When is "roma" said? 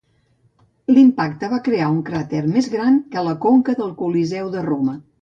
4.71-5.03